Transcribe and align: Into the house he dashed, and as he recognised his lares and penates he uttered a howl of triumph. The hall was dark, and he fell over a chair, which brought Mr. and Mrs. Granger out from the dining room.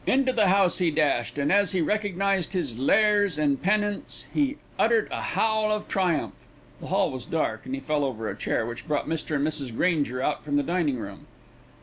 Into 0.07 0.33
the 0.33 0.47
house 0.47 0.79
he 0.79 0.89
dashed, 0.89 1.37
and 1.37 1.51
as 1.51 1.73
he 1.73 1.79
recognised 1.81 2.53
his 2.53 2.79
lares 2.79 3.37
and 3.37 3.61
penates 3.61 4.25
he 4.33 4.57
uttered 4.79 5.07
a 5.11 5.21
howl 5.21 5.71
of 5.71 5.87
triumph. 5.87 6.33
The 6.79 6.87
hall 6.87 7.11
was 7.11 7.23
dark, 7.25 7.67
and 7.67 7.75
he 7.75 7.81
fell 7.81 8.03
over 8.03 8.27
a 8.27 8.35
chair, 8.35 8.65
which 8.65 8.87
brought 8.87 9.05
Mr. 9.07 9.35
and 9.35 9.45
Mrs. 9.45 9.75
Granger 9.77 10.19
out 10.19 10.43
from 10.43 10.55
the 10.55 10.63
dining 10.63 10.97
room. 10.97 11.27